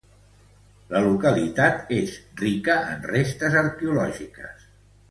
[0.93, 4.71] La localitat és rica en restes arqueològiques.